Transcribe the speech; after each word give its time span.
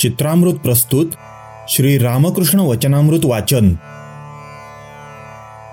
चित्रामृत 0.00 0.54
प्रस्तुत 0.54 1.06
श्री 1.68 1.98
रामकृष्ण 1.98 2.60
वचनामृत 2.60 3.20
वाचन. 3.24 3.74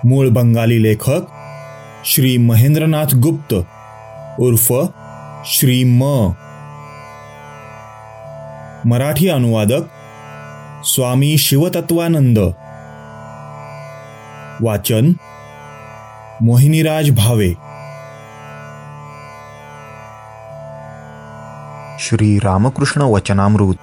मूळ 0.04 0.28
बंगाली 0.28 0.82
लेखक 0.82 1.20
श्री 2.04 2.38
महेंद्रनाथ 2.38 3.14
गुप्त 3.14 3.54
उर्फ 4.40 4.72
श्री 5.46 5.84
म. 5.84 6.02
मराठी 8.86 9.28
अनुवादक 9.28 9.82
स्वामी 10.84 11.38
शिवतत्वानंद. 11.38 12.38
वाचन 14.62 15.12
मोहिनीराज 16.42 17.10
भावे. 17.10 17.50
श्री 22.00 22.38
रामकृष्ण 22.38 23.02
वचनामृत. 23.02 23.76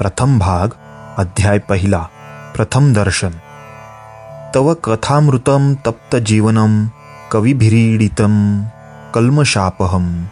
प्रथम 0.00 0.38
भाग 0.38 0.72
अध्याय 1.18 1.58
पहिला 1.58 1.98
प्रथम 2.56 2.94
दर्शन. 2.94 3.30
तव 4.54 4.74
कथामृतं 4.74 5.74
तप्त 5.74 6.16
जीवनं 6.16 6.88
कविभिरीडितं 7.32 8.64
कल्मशापहं 9.14 10.26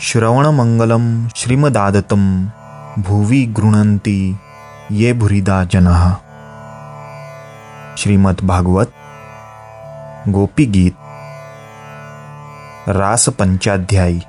श्रवणमङ्गलं 0.00 1.28
श्रीमदादतं 1.28 2.46
भुवि 2.98 3.46
गृह्णन्ति 3.46 4.38
ये 4.92 5.12
भुरिदा 5.12 5.64
जनाः. 5.64 6.16
श्रीमद्भागवत 7.96 8.92
गोपीगीत. 10.28 10.96
रासपंचाध्यायी 12.88 14.22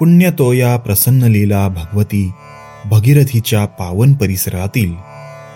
पुण्यतो 0.00 0.52
या 0.52 0.76
प्रसन्नलीला 0.76 1.68
भगवती 1.68 2.32
भगीरथीच्या 2.84 3.64
पावन 3.66 4.14
परिसरातील 4.14 4.94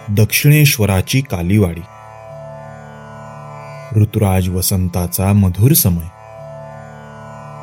दक्षिणेश्वराची 0.08 1.20
कालीवाडी. 1.20 1.80
ऋतुराज 4.00 4.48
वसंताचा 4.48 5.32
मधुर 5.32 5.72
समय. 5.72 6.06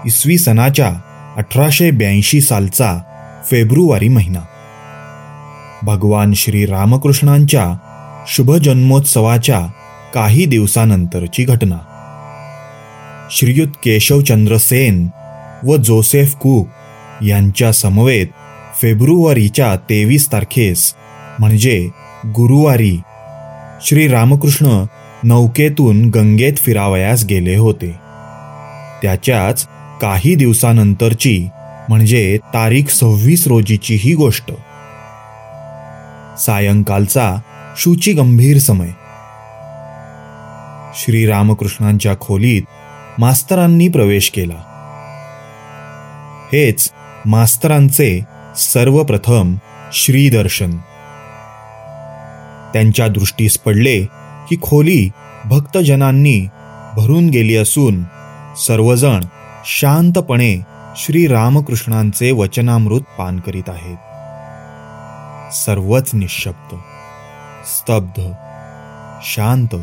इसवी 0.05 0.38
सनाच्या 0.38 0.93
अठराशे 1.38 1.91
ब्याऐंशी 1.91 2.41
सालचा 2.41 2.99
फेब्रुवारी 3.51 4.07
महिना. 4.07 4.39
भगवान 5.83 6.33
श्री 6.33 6.66
रामकृष्णांच्या 6.66 7.77
शुभ 8.27 8.51
जन्मोत्सवाच्या 8.55 9.67
काही 10.13 10.45
दिवसानंतरची 10.45 11.43
घटना. 11.43 11.77
श्रीयुत 13.31 13.67
केशवचंद्र 13.67 14.57
सेन 14.57 15.07
व 15.63 15.75
जोसेफ 15.75 16.35
कूक 16.35 16.67
यांच्या 17.23 17.73
समवेत 17.73 18.27
फेब्रुवारीच्या 18.81 19.75
तेवीस 19.75 20.31
तारखेस 20.31 20.93
म्हणजे 21.39 21.89
गुरुवारी 22.25 23.01
श्री 23.81 24.07
रामकृष्ण 24.07 24.83
नौकेतून 25.23 26.09
गंगेत 26.09 26.53
फिरावयास 26.57 27.25
गेले 27.25 27.55
होते. 27.55 27.95
त्याच्याच 29.01 29.67
काही 30.01 30.35
दिवसानंतरची 30.35 31.47
म्हणजे 31.89 32.38
तारीख 32.53 32.83
सव्वीस 32.89 33.47
रोजीची 33.47 33.95
ही 33.95 34.16
गोष्ट. 34.16 34.51
सायंकालचा 36.39 37.35
शुची 37.77 38.13
गंभीर 38.13 38.57
समय. 38.57 38.89
श्री 40.95 41.25
रामकृष्णांच्या 41.25 42.19
खोलीत 42.19 42.61
मास्तरांनी 43.17 43.88
प्रवेश 43.88 44.29
केला. 44.29 44.70
हेच 46.53 46.91
मास्तरांचे 47.25 48.23
सर्वप्रथम 48.57 49.56
श्रीदर्शन. 49.94 50.78
त्यांच्या 52.73 53.07
दृष्टीस 53.07 53.57
पडले 53.57 54.06
की 54.50 54.56
खोली 54.62 55.09
भक्तजनांनी 55.45 56.47
भरून 56.95 57.29
गेली 57.29 57.56
असून 57.56 58.03
सर्वजण 58.57 59.19
शांतपणे 59.66 60.62
श्री 60.95 61.28
रामकृष्णांचे 61.28 62.31
वचनामृत 62.31 63.01
पान 63.01 63.39
करीत 63.39 63.69
आहेत. 63.69 63.97
सर्वच 65.53 66.09
निशब्द 66.13 66.75
स्तब्ध 67.66 68.22
शांत. 69.23 69.75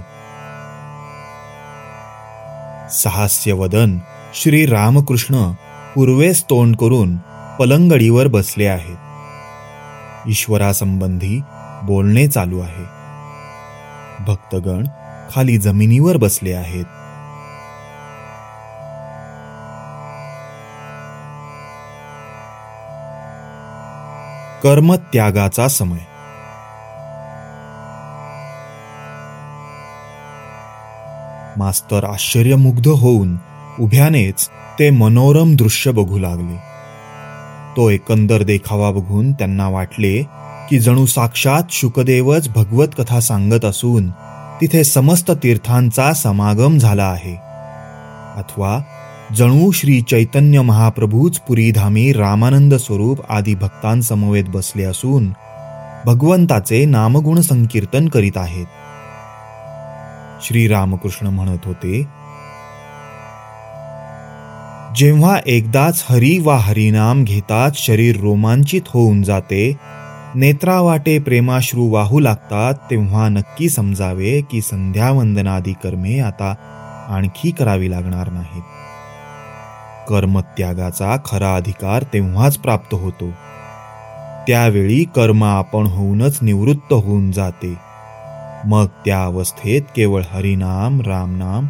सहास्यवदन 2.92 3.98
श्री 4.34 4.66
रामकृष्ण 4.66 5.52
पूर्वेस 5.94 6.44
तोंड 6.44 6.76
करून 6.76 7.16
पलंगडीवर 7.58 8.26
बसले 8.26 8.66
आहेत. 8.66 8.96
ईश्वरासंबंधी 10.28 11.40
बोलणे 11.82 12.28
चालू 12.28 12.60
आहे. 12.60 12.84
भक्तगण 14.24 14.86
खाली 15.34 15.58
जमिनीवर 15.58 16.16
बसले 16.16 16.52
आहेत. 16.52 16.84
कर्मत्यागाचा 24.62 25.68
समय. 25.68 25.98
मास्तर 31.56 32.04
आश्चर्यमुग्ध 32.04 32.88
होऊन 32.88 33.36
उभ्यानेच 33.80 34.48
ते 34.78 34.90
मनोरम 34.90 35.56
दृश्य 35.56 35.90
बघू 35.90 36.18
लागले. 36.18 36.56
तो 37.76 37.90
एकंदर 37.90 38.42
देखावा 38.42 38.90
बघून 38.90 39.32
त्यांना 39.32 39.68
वाटले 39.68 40.22
की 40.70 40.78
जणू 40.78 41.06
साक्षात 41.06 41.62
शुकदेवच 41.70 42.48
भगवत 42.48 42.88
कथा 42.98 43.20
सांगत 43.20 43.64
असून 43.64 44.10
तिथे 44.60 44.84
समस्त 44.84 45.30
तीर्थांचा 45.30 46.12
समागम 46.12 46.78
झाला 46.78 47.04
आहे. 47.04 47.34
अथवा 48.36 48.80
जणू 49.36 49.70
श्री 49.70 50.00
चैतन्य 50.00 50.60
महाप्रभूच 50.60 51.38
पुरीधामी 51.38 52.12
रामानंद 52.12 52.74
स्वरूप 52.74 53.18
आदी 53.28 53.54
भक्तांसमवेत 53.54 54.44
बसले 54.48 54.84
असून 54.84 55.32
भगवंताचे 56.06 56.84
नामगुण 56.84 57.40
संकीर्तन 57.40 58.08
करीत 58.08 58.36
आहेत. 58.36 58.66
श्री 60.46 60.68
रामकृष्ण 60.68 61.26
म्हणत 61.26 61.66
होते 61.66 62.17
जेव्हा 64.96 65.38
एकदाच 65.46 66.04
हरी 66.10 66.38
वा 66.38 66.56
हरिनाम 66.56 67.24
घेतात 67.24 67.70
शरीर 67.74 68.20
रोमांचित 68.20 68.80
होऊन 68.86 69.22
जाते. 69.22 69.76
नेत्रावाटे 70.34 71.18
प्रेमाश्रू 71.18 71.88
वाहू 71.88 72.20
लागतात 72.20 72.74
तेव्हा 72.74 73.28
नक्की 73.28 73.68
समजावे 73.68 74.40
की 74.50 74.60
संध्यावंदनादी 74.60 75.72
कर्मे 75.72 76.18
आता 76.18 76.54
आणखी 77.08 77.50
करावी 77.50 77.90
लागणार 77.90 78.30
नाहीत. 78.30 78.62
कर्मत्यागाचा 80.08 81.16
खरा 81.24 81.54
अधिकार 81.54 82.02
तेव्हाच 82.02 82.58
प्राप्त 82.58 82.94
होतो. 82.94 83.30
त्यावेळी 84.46 85.04
कर्म 85.04 85.44
आपण 85.44 85.86
होऊनच 85.86 86.38
निवृत्त 86.42 86.92
होऊन 86.92 87.32
जाते. 87.32 87.74
मग 88.64 88.86
त्या 89.04 89.24
अवस्थेत 89.24 89.82
केवळ 89.96 90.22
हरिनाम 90.32 91.00
रामनाम 91.00 91.66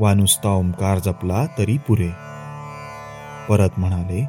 वा 0.00 0.14
नुसता 0.14 0.48
ओंकार 0.48 0.98
जपला 0.98 1.46
तरी 1.58 1.78
पुरे. 1.78 2.25
परत 3.48 3.68
म्हणाले 3.76 4.24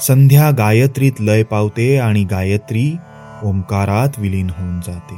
संध्या 0.00 0.50
गायत्रीत 0.50 1.20
लय 1.20 1.42
पावते 1.42 1.98
आणि 1.98 2.24
गायत्री 2.24 2.96
ओंकारात 3.44 4.18
विलीन 4.18 4.50
होऊन 4.50 4.80
जाते. 4.80 5.16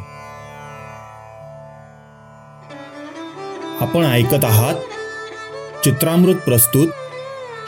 आपण 3.81 4.05
ऐकत 4.05 4.45
आहात 4.45 4.75
चित्रामृत 5.85 6.37
प्रस्तुत 6.37 6.89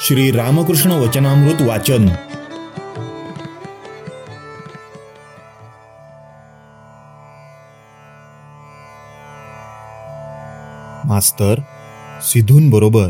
श्री 0.07 0.31
रामकृष्ण 0.31 0.91
वचनामृत 0.91 1.63
वाचन. 1.63 2.09
मास्तर 11.05 11.55
सिद्धूंबरोबर 12.23 13.09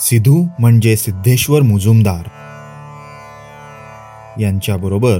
सिद्धू 0.00 0.46
म्हणजे 0.58 0.96
सिद्धेश्वर 0.96 1.62
मुजुमदार. 1.62 2.28
यांच्याबरोबर 4.40 5.18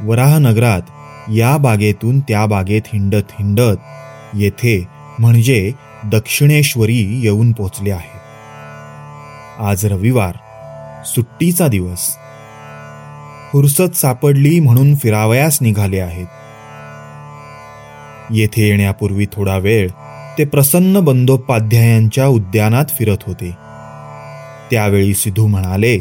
वराहनगरात 0.00 0.82
या 1.30 1.56
बागेतून 1.56 2.20
त्या 2.20 2.46
बागेत 2.46 2.82
हिंडत 2.86 3.30
हिंडत 3.30 3.76
येथे 4.34 4.88
म्हणजे 5.18 5.72
दक्षिणेश्वरी 6.04 7.20
येऊन 7.20 7.52
पोचले 7.52 7.90
आहे. 7.90 8.18
आज 9.58 9.86
रविवार 9.86 10.34
सुट्टीचा 11.04 11.68
दिवस. 11.68 12.16
फुरसत 13.52 13.96
सापडली 13.96 14.60
म्हणून 14.60 14.94
फिरावयास 14.94 15.58
निघाले 15.60 16.00
आहेत. 16.00 16.26
येथे 18.30 18.68
येण्यापूर्वी 18.68 19.26
थोडा 19.32 19.56
वेळ 19.56 19.88
ते 20.38 20.44
प्रसन्न 20.44 21.00
बंदोपाध्यायांच्या 21.00 22.26
उद्यानात 22.26 22.84
फिरत 22.98 23.18
होते. 23.26 23.63
त्यावेळी 24.70 25.14
सिद्धू 25.14 25.46
म्हणाले 25.46 25.98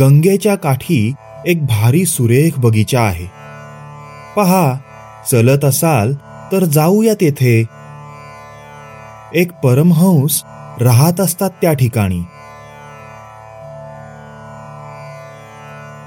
गंगेच्या 0.00 0.54
काठी 0.54 1.14
एक 1.46 1.66
भारी 1.66 2.04
सुरेख 2.04 2.50
बगीचा 2.58 3.00
आहे. 3.00 3.26
पहा 4.36 4.74
चलत 5.30 5.64
असाल 5.64 6.14
तर 6.52 6.64
जाऊया 6.64 7.14
तेथे 7.14 7.64
एक 9.34 9.52
परमहंस 9.52 10.42
राहत 10.80 11.20
असतात 11.20 11.50
त्या 11.62 11.72
ठिकाणी. 11.72 12.20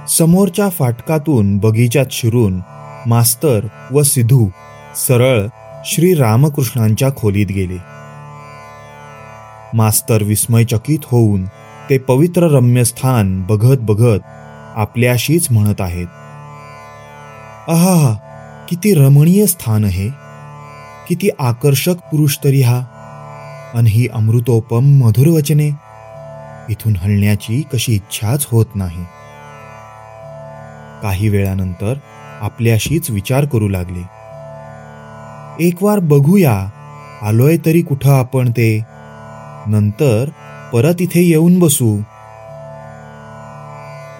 समोरच्या 0.09 0.69
फाटकातून 0.69 1.57
बगीचात 1.57 2.05
शिरून 2.11 2.61
मास्तर 3.05 3.65
व 3.91 4.03
सिधू 4.03 4.47
सरळ 4.95 5.47
श्री 5.85 6.13
रामकृष्णांच्या 6.13 7.09
खोलीत 7.15 7.47
गेले. 7.47 7.98
मास्तर 9.73 10.23
विस्मयचकित 10.23 10.99
होऊन 11.05 11.45
ते 11.89 11.97
पवित्र 11.97 12.43
रम्य 12.43 12.83
स्थान 12.83 13.43
बघत 13.43 13.77
बघत 13.79 14.19
आपल्याशीच 14.75 15.47
म्हणत 15.51 15.81
आहेत. 15.81 16.07
आहा 17.69 18.17
किती 18.69 18.93
रमणीय 18.93 19.45
स्थान 19.45 19.85
आहे. 19.85 20.09
किती 21.07 21.29
आकर्षक 21.39 21.95
पुरुष 21.95 22.37
तरी 22.43 22.61
हा. 22.61 22.81
आणि 23.75 23.89
ही 23.89 24.07
अमृतोपम 24.07 24.85
मधुर 24.85 25.27
वचने. 25.27 25.67
इथून 26.69 26.95
हलण्याची 26.95 27.61
कशी 27.73 27.93
इच्छाच 27.93 28.47
होत 28.51 28.65
नाही. 28.75 29.03
काही 31.01 31.29
वेळानंतर 31.29 31.93
आपल्याशीच 32.41 33.09
विचार 33.09 33.45
करू 33.45 33.67
लागले. 33.67 34.19
एक 35.67 35.83
वार 35.83 35.99
बघूया. 35.99 36.69
आलोय 37.21 37.57
तरी 37.65 37.81
कुठं 37.81 38.19
आपण 38.19 38.51
ते? 38.51 38.98
नंतर 39.67 40.29
परत 40.73 41.01
इथे 41.01 41.21
येऊन 41.21 41.59
बसू. 41.59 41.99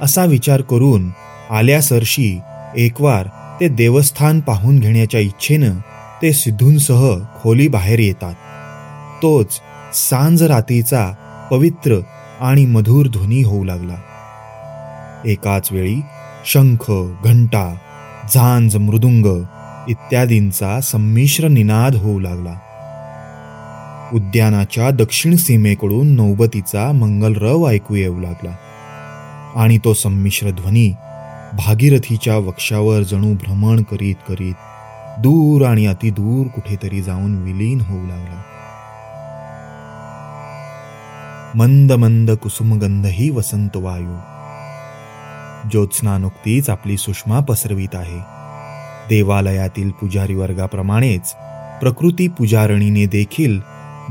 असा 0.02 0.26
विचार 0.26 0.62
करून 0.62 1.10
आल्या 1.52 1.82
सरशी 1.82 2.40
एकवार 2.76 3.28
ते 3.60 3.68
देवस्थान 3.68 4.40
पाहून 4.40 4.80
घेण्याच्या 4.80 5.20
इच्छेनं 5.20 5.74
ते 6.22 6.34
सिद्धूंसह 6.34 7.18
खोली 7.42 7.68
बाहेर 7.68 8.00
येतात. 8.00 8.34
तोच 9.22 9.60
सांज 9.94 10.44
रात्रीचा 10.44 11.12
पवित्र 11.52 12.00
आणि 12.40 12.66
मधुर 12.66 13.08
ध्वनी 13.08 13.42
होऊ 13.42 13.64
लागला. 13.64 13.96
एकाच 15.26 15.72
वेळी 15.72 16.02
शंख 16.46 16.92
घंटा 17.24 17.76
झांज 18.34 18.76
मृदुंग 18.76 19.44
इत्यादींचा 19.88 20.82
संमिश्र 20.82 21.48
निनाद 21.48 21.96
होऊ 21.96 22.20
लागला. 22.20 22.54
उद्यानाच्या 24.14 24.90
दक्षिण 24.90 25.36
सीमेकडून 25.36 26.08
नौबतीचा 26.08 26.92
मंगलरव 26.92 27.68
ऐकू 27.68 27.96
येऊ 27.96 28.20
लागला. 28.20 28.56
आणि 29.56 29.78
तो 29.78 29.94
संमिश्र 29.94 30.50
ध्वनी 30.50 30.90
भागीरथीच्या 31.54 32.38
वक्षावर 32.38 33.02
जणू 33.02 33.34
भ्रमण 33.34 33.84
करीत 33.84 34.16
करीत 34.30 34.54
दूर 35.20 35.66
आणि 35.66 35.86
अतिदूर 35.86 36.48
कुठेतरी 36.48 37.02
जाऊन 37.02 37.36
विलीन 37.36 37.82
होऊ 37.82 38.08
लागला. 38.08 38.44
मंद 41.56 41.92
मंद 41.92 42.32
कुसुमगंधही 42.32 43.30
वसंत 43.30 43.70
वायू. 43.76 44.18
ज्योत्स्ना 45.72 46.18
नुकतीच 46.18 46.70
आपली 46.70 46.98
सुषमा 46.98 47.40
पसरवीत 47.40 47.96
आहे. 47.96 48.20
देवालयातील 49.10 49.90
पुजारी 49.90 50.36
वर्गाप्रमाणेच 50.36 51.34
प्रकृती 51.82 52.28
पुजारणीने 52.28 53.06
देखील 53.06 53.60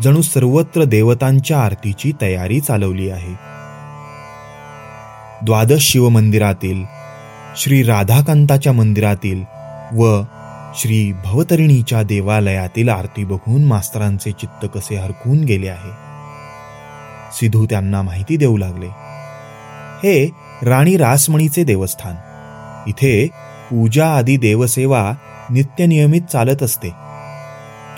जणू 0.02 0.22
सर्वत्र 0.22 0.84
देवतांच्या 0.84 1.60
आरतीची 1.60 2.12
तयारी 2.20 2.60
चालवली 2.60 3.10
आहे. 3.10 3.34
द्वादश 5.44 5.80
शिवमंदिरातील 5.80 6.84
श्री 7.56 7.82
राधाकांताच्या 7.82 8.72
मंदिरातील 8.72 9.44
व 9.98 10.22
श्री 10.74 11.12
भवतरिणीच्या 11.24 12.02
देवालयातील 12.02 12.88
आरती 12.88 13.24
बघून 13.24 13.64
मास्तरांचे 13.64 14.32
चित्त 14.32 14.66
कसे 14.74 14.96
हरकून 14.96 15.38
गेले 15.38 15.68
आहे. 15.68 15.90
सिधू 17.32 17.66
त्यांना 17.70 18.02
माहिती 18.02 18.36
देऊ 18.36 18.56
लागले. 18.56 18.86
हे 20.04 20.30
राणी 20.62 20.96
रासमणीचे 20.96 21.64
देवस्थान. 21.64 22.14
इथे 22.88 23.26
पूजा 23.70 24.16
आदी 24.16 24.36
देवसेवा 24.36 25.12
नित्यनियमित 25.50 26.22
चालत 26.22 26.62
असते. 26.62 27.07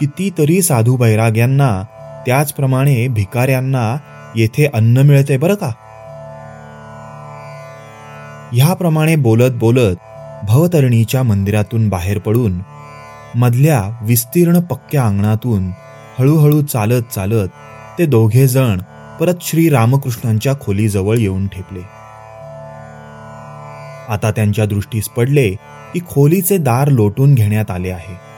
कितीतरी 0.00 0.62
साधू 0.62 0.96
बैराग्यांना 0.96 1.82
त्याचप्रमाणे 2.26 3.08
भिकाऱ्यांना 3.08 3.96
येथे 4.36 4.70
अन्न 4.74 4.98
मिळते 4.98 5.36
बरं 5.36 5.54
का? 5.54 5.70
ह्याप्रमाणे 8.52 9.16
बोलत 9.16 9.50
बोलत 9.54 9.96
भवतरणीच्या 10.48 11.22
मंदिरातून 11.22 11.88
बाहेर 11.88 12.18
पडून 12.18 12.60
मधल्या 13.34 13.98
विस्तीर्ण 14.02 14.60
पक्क्या 14.60 15.04
अंगणातून 15.06 15.70
हळूहळू 16.18 16.62
चालत 16.62 17.02
चालत 17.14 17.48
ते 17.98 18.06
दोघे 18.06 18.48
जण 18.48 18.78
परत 19.20 19.34
श्री 19.40 19.68
रामकृष्णांच्या 19.68 20.54
खोलीजवळ 20.60 21.16
येऊन 21.18 21.46
ठेपले. 21.46 21.80
आता 24.08 24.30
त्यांच्या 24.36 24.66
दृष्टीस 24.66 25.08
पडले 25.08 25.50
की 25.94 26.00
खोलीचे 26.10 26.56
दार 26.56 26.88
लोटून 26.88 27.34
घेण्यात 27.34 27.70
आले 27.70 27.90
आहे. 27.90 28.29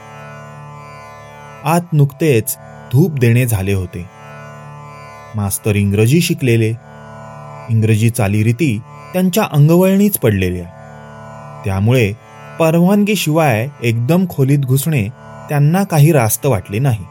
आत 1.65 1.81
नुकतेच 1.93 2.57
धूप 2.93 3.11
देणे 3.11 3.45
झाले 3.45 3.73
होते. 3.73 4.09
मास्तर 5.35 5.75
इंग्रजी 5.75 6.21
शिकलेले. 6.21 6.69
इंग्रजी 7.69 8.09
चालीरीती 8.09 8.81
त्यांच्या 9.13 9.43
अंगवळणीच 9.51 10.17
पडलेल्या. 10.17 10.65
त्यामुळे 11.65 12.13
परवानगीशिवाय 12.59 13.67
एकदम 13.81 14.25
खोलीत 14.29 14.59
घुसणे 14.59 15.03
त्यांना 15.49 15.83
काही 15.83 16.11
रास्त 16.11 16.45
वाटले 16.45 16.79
नाही. 16.79 17.05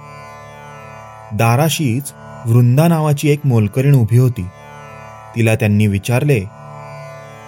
दाराशीच 1.34 2.12
वृंदा 2.46 2.88
नावाची 2.88 3.28
एक 3.28 3.40
मोलकरीण 3.44 3.94
उभी 3.94 4.18
होती. 4.18 4.46
तिला 5.36 5.54
त्यांनी 5.54 5.86
विचारले 5.86 6.40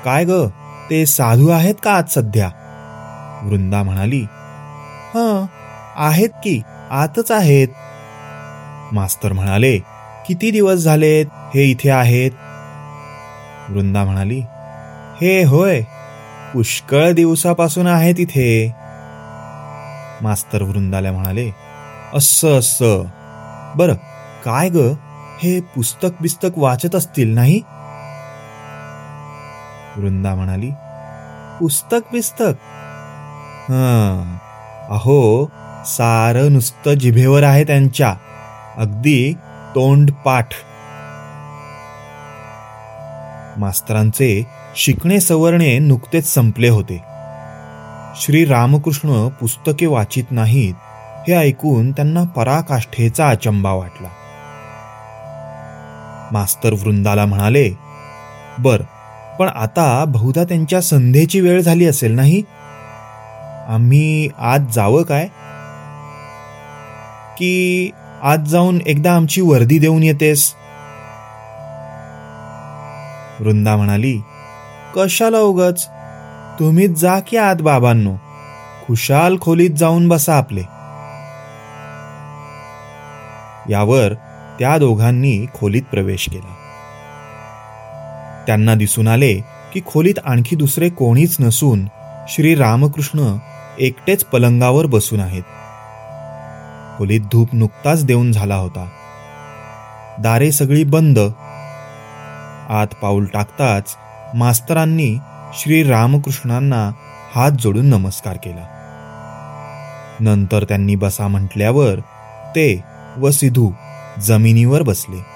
काय 0.04 0.24
ग 0.24 0.46
ते 0.90 1.06
साधू 1.06 1.48
आहेत 1.48 1.74
का 1.82 1.92
आज 1.92 2.14
सध्या? 2.14 2.50
वृंदा 3.42 3.82
म्हणाली 3.82 4.20
हं 5.14 5.46
आहेत 5.96 6.28
की. 6.28 6.62
आतच 6.90 7.30
आहेत. 7.30 7.68
मास्तर 8.92 9.32
म्हणाले 9.32 9.78
किती 10.26 10.50
दिवस 10.50 10.74
झालेत? 10.74 11.26
हे 11.54 11.64
इथे 11.64 11.90
आहेत. 11.90 12.30
वृंदा 13.70 14.04
म्हणाली 14.04 14.38
हे 15.20 15.44
होय 15.44 15.80
पुष्कळ 16.54 17.12
दिवसापासून 17.12 17.86
आहेत 17.86 18.14
इथे. 18.18 18.74
मास्तर 20.22 20.62
वृंदाला 20.62 21.12
म्हणाले 21.12 21.50
असं 22.14 22.58
असं. 22.58 23.04
बर 23.76 23.92
काय 24.44 24.68
ग? 24.68 24.76
हे 25.42 25.60
पुस्तक 25.60 26.08
बिस्तक 26.20 26.48
वाचत 26.56 26.94
असतील 26.94 27.34
नाही? 27.34 27.60
वृंदा 29.96 30.34
म्हणाली 30.34 30.70
पुस्तक 31.60 32.12
बिस्तक? 32.12 32.54
हं. 33.68 34.36
अहो 34.90 35.50
सारं 35.86 36.52
नुसतं 36.52 36.94
जिभेवर 36.94 37.42
आहे 37.42 37.64
त्यांच्या. 37.64 38.14
अगदी 38.76 39.32
तोंड 39.74 40.10
पाठ 40.24 40.48
मास्तरांचे 43.56 44.46
शिकणे 44.76 45.20
सवरणे 45.20 45.78
नुकतेच 45.78 46.34
संपले 46.34 46.68
होते. 46.68 47.02
श्री 48.16 48.44
रामकृष्ण 48.44 49.28
पुस्तके 49.28 49.86
वाचित 49.86 50.24
नाहीत 50.30 50.74
हे 51.28 51.34
ऐकून 51.34 51.92
त्यांना 51.92 52.22
पराकाष्ठेचा 52.22 53.28
अचंबा 53.28 53.72
वाटला. 53.72 54.08
मास्तर 56.32 56.72
वृंदाला 56.72 57.26
म्हणाले 57.26 57.70
बर 58.58 58.82
पण 59.38 59.48
आता 59.48 60.04
बहुधा 60.08 60.44
त्यांच्या 60.44 60.80
संध्येची 60.80 61.40
वेळ 61.40 61.60
झाली 61.60 61.86
असेल 61.86 62.12
नाही? 62.12 62.42
आम्ही 63.68 64.28
आज 64.38 64.72
जावं 64.74 65.02
काय? 65.02 65.26
की 67.38 67.90
आत 68.22 68.38
जाऊन 68.38 68.78
एकदा 68.86 69.12
आमची 69.12 69.40
वर्दी 69.40 69.78
देऊन 69.78 70.02
येतेस? 70.02 70.52
वृंदा 73.40 73.76
म्हणाली 73.76 74.20
कशाला 74.96 75.38
उगच? 75.38 75.88
तुम्हीच 76.58 76.90
जा 76.90 77.18
की 77.18 77.36
आत 77.36 77.56
बाबांनो. 77.56 78.14
खुशाल 78.86 79.36
खोलीत 79.40 79.70
जाऊन 79.70 80.08
बसा 80.08 80.38
आपले. 80.38 80.62
यावर 83.72 84.14
त्या 84.58 84.78
दोघांनी 84.78 85.46
खोलीत 85.54 85.82
प्रवेश 85.82 86.28
केला. 86.32 86.54
त्यांना 88.46 88.74
दिसून 88.74 89.08
आले 89.08 89.34
की 89.72 89.80
खोलीत 89.86 90.14
आणखी 90.24 90.56
दुसरे 90.56 90.88
कोणीच 90.88 91.36
नसून 91.40 91.88
श्री 92.28 92.54
रामकृष्ण 92.54 93.36
एकटेच 93.78 94.24
पलंगावर 94.24 94.86
बसून 94.86 95.20
आहेत. 95.20 95.42
खोलीत 96.98 97.20
धूप 97.20 97.48
नुकताच 97.52 98.04
देऊन 98.04 98.32
झाला 98.32 98.54
होता. 98.54 98.88
दारे 100.18 100.52
सगळी 100.52 100.84
बंद. 100.84 101.18
आत 102.68 102.86
पाऊल 103.02 103.24
टाकताच 103.24 103.96
मास्तरांनी 104.34 105.18
श्री 105.54 105.82
रामकृष्णांना 105.82 106.90
हात 107.34 107.50
जोडून 107.50 107.86
नमस्कार 107.86 108.36
केला. 108.36 108.70
नंतर 110.20 110.64
त्यांनी 110.64 110.94
बसा 110.94 111.28
म्हटल्यावर 111.28 112.00
ते 112.56 112.84
व 113.16 113.30
सिधू 113.30 113.70
जमिनीवर 114.20 114.82
बसले. 114.82 115.34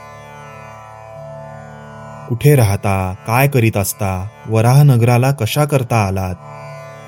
कुठे 2.28 2.54
राहता 2.54 3.14
काय 3.26 3.48
करीत 3.48 3.76
असता 3.76 4.28
वराहनगराला 4.46 5.32
कशा 5.32 5.64
करता 5.64 6.06
आलात 6.06 6.34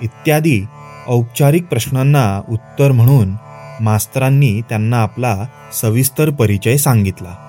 इत्यादी 0.03 0.67
औपचारिक 1.07 1.67
प्रश्नांना 1.67 2.43
उत्तर 2.49 2.93
म्हणून 2.93 3.35
मास्तरांनी 3.81 4.61
त्यांना 4.69 5.03
आपला 5.03 5.37
सविस्तर 5.73 6.31
परिचय 6.31 6.77
सांगितला. 6.77 7.47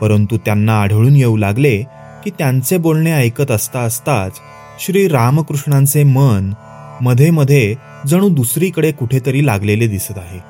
परंतु 0.00 0.36
त्यांना 0.36 0.80
आढळून 0.80 1.16
येऊ 1.16 1.36
लागले 1.36 1.82
की 2.24 2.30
त्यांचे 2.30 2.76
बोलणे 2.76 3.12
ऐकत 3.12 3.50
असता 3.50 3.80
असताच 3.80 4.32
श्री 4.80 5.08
रामकृष्णांचे 5.08 6.02
मनमध्ये 6.02 7.30
मध्ये 7.30 7.74
जणू 8.06 8.28
दुसरीकडे 8.28 8.92
कुठेतरी 8.92 9.46
लागलेले 9.46 9.86
दिसत 9.86 10.18
आहे. 10.18 10.40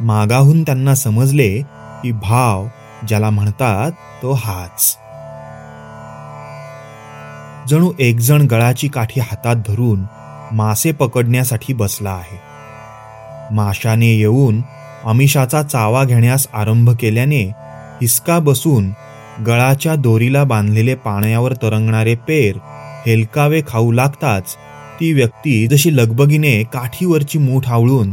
मागाहून 0.00 0.62
त्यांना 0.62 0.94
समजले 0.94 1.62
की 2.02 2.12
भाव 2.12 2.66
ज्याला 3.08 3.30
म्हणतात 3.30 3.92
तो 4.22 4.32
हाच. 4.32 4.98
जणू 7.68 7.92
एकजण 7.98 8.46
गळाची 8.46 8.88
काठी 8.88 9.20
हातात 9.20 9.56
धरून 9.68 10.04
मासे 10.52 10.92
पकडण्यासाठी 10.92 11.72
बसला 11.72 12.10
आहे. 12.10 12.38
माशाने 13.54 14.10
येऊन 14.16 14.60
अमिषाचा 15.04 15.62
चावा 15.62 16.04
घेण्यास 16.04 16.46
आरंभ 16.54 16.90
केल्याने 16.90 17.42
हिसका 18.00 18.38
बसून 18.38 18.90
गळाच्या 19.46 19.94
दोरीला 19.94 20.44
बांधलेले 20.44 20.94
पाण्यावर 20.94 21.52
तरंगणारे 21.62 22.14
पेर 22.28 22.56
हेलकावे 23.06 23.60
खाऊ 23.68 23.92
लागताच 23.92 24.54
ती 25.00 25.12
व्यक्ती 25.12 25.66
जशी 25.66 25.96
लगबगीने 25.96 26.62
काठीवरची 26.62 27.38
मूठ 27.38 27.68
आवळून 27.68 28.12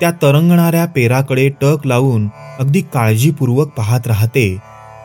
त्या 0.00 0.10
तरंगणाऱ्या 0.22 0.84
पेराकडे 0.84 1.48
टक 1.60 1.86
लावून 1.86 2.28
अगदी 2.58 2.80
काळजीपूर्वक 2.94 3.68
पाहत 3.68 4.06
राहते 4.06 4.48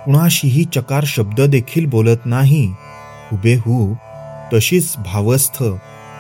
कुणाशीही 0.05 0.63
चकार 0.75 1.03
शब्द 1.07 1.41
देखील 1.41 1.85
बोलत 1.85 2.25
नाही. 2.25 2.71
हुबेहूब 3.31 3.95
तशीच 4.53 4.97
भावस्थ 4.97 5.63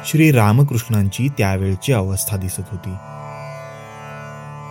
श्री 0.05 0.31
रामकृष्णांची 0.31 1.29
त्यावेळची 1.37 1.93
अवस्था 1.93 2.37
दिसत 2.37 2.61
होती. 2.71 2.95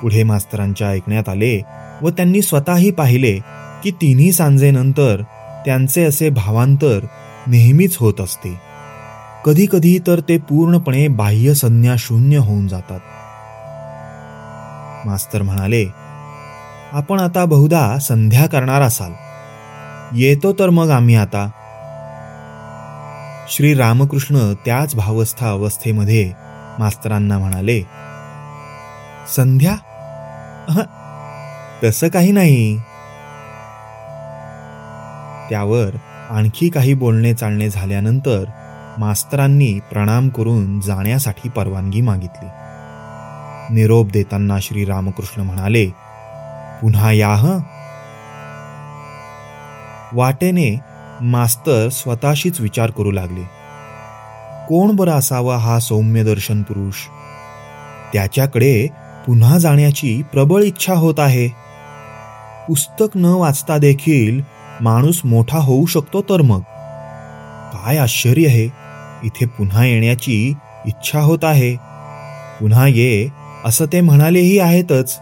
पुढे 0.03 0.23
मास्तरांच्या 0.23 0.89
ऐकण्यात 0.89 1.29
आले 1.29 1.63
व 2.03 2.09
त्यांनी 2.09 2.43
स्वतःही 2.43 2.91
पाहिले 2.91 3.39
की 3.85 3.91
तिन्ही 3.91 4.33
सांजेनंतर 4.33 5.23
त्यांचे 5.65 6.05
असे 6.05 6.31
भावांतर 6.31 7.07
नेहमीच 7.47 7.97
होत 7.97 8.21
असते. 8.21 8.61
कधी 9.45 9.67
कधी 9.73 9.99
तर 10.07 10.21
ते 10.21 10.39
पूर्णपणे 10.39 11.09
बाह्य 11.09 11.55
संज्ञा 11.55 11.95
शून्य 11.99 12.37
होऊन 12.37 12.69
जातात. 12.69 13.01
मास्तर 15.07 15.43
म्हणाले 15.43 15.87
आपण 16.93 17.21
आता 17.21 17.45
बहुधा 17.45 17.99
संध्या 17.99 18.47
करणार 18.47 18.83
असाल. 18.83 19.13
येतो 20.15 20.53
तर 20.53 20.71
मग 20.71 20.91
आम्ही 20.91 21.15
आता. 21.15 21.51
श्री 23.51 23.75
रामकृष्ण 23.75 24.55
त्याच 24.55 24.95
भावस्था 24.95 25.51
अवस्थेमध्ये 25.51 26.33
मास्तरांना 26.79 27.39
म्हणाले 27.39 27.83
संध्या? 29.37 29.77
तसं 31.85 32.09
काही 32.09 32.33
नाही. 32.33 32.77
त्यावर 35.51 35.97
आणखी 36.31 36.69
काही 36.69 36.95
बोलणे 36.95 37.35
चालणे 37.35 37.71
झाल्यानंतर 37.71 38.45
मास्तरांनी 38.99 39.81
प्रणाम 39.93 40.29
करून 40.29 40.81
जाण्यासाठी 40.81 41.49
परवानगी 41.49 42.01
मागितली. 42.01 42.49
निरोप 43.75 44.07
देताना 44.11 44.59
श्री 44.63 44.85
रामकृष्ण 44.85 45.43
म्हणाले 45.43 45.87
पुन्हा 46.83 47.13
या 47.13 47.35
ह. 47.35 47.59
वाटेने 50.13 50.98
मास्तर 51.21 51.89
स्वतःशीच 51.89 52.61
विचार 52.61 52.91
करू 52.91 53.11
लागले. 53.11 53.43
कोण 54.69 54.97
बरं 54.97 55.11
असावा 55.11 55.57
हा 55.57 55.79
सौम्य 55.79 56.25
दर्शन 56.25 56.63
पुरुष? 56.63 56.95
त्याच्याकडे 58.13 58.87
पुन्हा 59.27 59.59
जाण्याची 59.59 60.23
प्रबळ 60.33 60.63
इच्छा 60.63 60.95
होत 60.95 61.15
आहे. 61.19 61.49
पुस्तक 62.69 63.17
न 63.17 63.25
वाचता 63.25 63.79
देखील 63.79 64.41
माणूस 64.81 65.21
मोठा 65.25 65.59
होऊ 65.59 65.87
शकतो 65.87 66.23
तर 66.23 66.43
मग? 66.43 66.61
काय 67.73 67.97
आश्चर्य 67.97 68.47
आहे. 68.47 68.65
इथे 69.25 69.47
पुन्हा 69.47 69.85
येण्याची 69.85 70.55
इच्छा 70.87 71.21
होत 71.21 71.39
आहे. 71.43 71.77
पुन्हा 72.61 72.87
ये 72.87 73.29
असं 73.65 73.85
ते 73.85 74.01
म्हणालेही 74.01 74.59
आहेतच. 74.59 75.21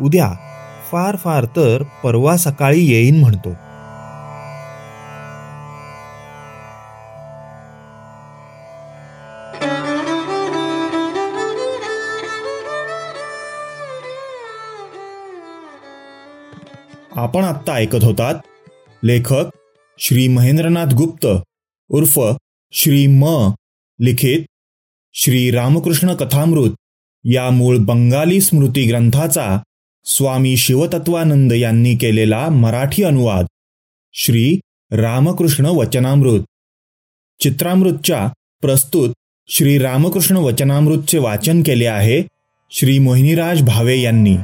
उद्या 0.00 0.32
फार 0.92 1.16
फार 1.16 1.44
तर 1.44 1.82
परवा 2.04 2.36
सकाळी 2.36 2.84
येईन 2.84 3.20
म्हणतो. 3.20 3.63
आपण 17.16 17.44
आत्ता 17.44 17.72
ऐकत 17.72 18.04
होतात. 18.04 18.34
लेखक 19.04 19.44
श्री 19.98 20.28
महेंद्रनाथ 20.28 20.86
गुप्त 20.86 21.26
उर्फ 21.88 22.20
श्री 22.72 23.06
म. 23.06 23.24
लिखित 24.00 24.40
श्री 25.12 25.50
रामकृष्ण 25.50 26.14
कथामृत 26.14 26.70
या 27.24 27.50
मूळ 27.50 27.78
बंगाली 27.78 28.40
स्मृती 28.40 28.88
ग्रंथाचा 28.88 29.58
स्वामी 30.04 30.56
शिवतत्वानंद 30.56 31.52
यांनी 31.52 31.96
केलेला 31.96 32.48
मराठी 32.48 33.02
अनुवाद. 33.02 33.44
श्री 34.12 34.60
रामकृष्ण 34.92 35.66
वचनामृत. 35.66 36.40
चित्रामृतच्या 37.40 38.28
प्रस्तुत 38.60 39.14
श्री 39.48 39.78
रामकृष्ण 39.78 40.36
वचनामृतचे 40.36 41.18
वाचन 41.18 41.62
केले 41.62 41.86
आहे 41.86 42.22
श्री 42.70 42.98
मोहिनीराज 42.98 43.62
भावे 43.62 44.00
यांनी. 44.00 44.36